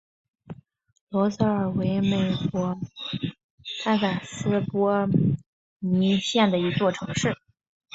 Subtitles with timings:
[1.09, 2.75] 罗泽尔为美国
[3.83, 5.07] 堪萨斯州波
[5.77, 7.37] 尼县的一座城市。